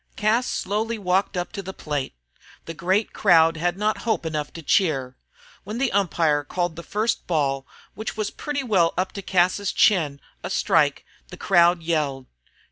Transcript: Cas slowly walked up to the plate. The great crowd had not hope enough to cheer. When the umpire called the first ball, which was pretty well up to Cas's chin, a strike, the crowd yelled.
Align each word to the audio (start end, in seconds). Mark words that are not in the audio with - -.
Cas 0.15 0.47
slowly 0.47 0.97
walked 0.97 1.37
up 1.37 1.51
to 1.51 1.61
the 1.61 1.75
plate. 1.75 2.15
The 2.65 2.73
great 2.73 3.13
crowd 3.13 3.55
had 3.57 3.77
not 3.77 3.99
hope 3.99 4.25
enough 4.25 4.51
to 4.53 4.63
cheer. 4.63 5.15
When 5.63 5.77
the 5.77 5.91
umpire 5.91 6.43
called 6.43 6.75
the 6.75 6.81
first 6.81 7.27
ball, 7.27 7.67
which 7.93 8.17
was 8.17 8.31
pretty 8.31 8.63
well 8.63 8.95
up 8.97 9.11
to 9.11 9.21
Cas's 9.21 9.71
chin, 9.71 10.19
a 10.43 10.49
strike, 10.49 11.05
the 11.29 11.37
crowd 11.37 11.83
yelled. 11.83 12.25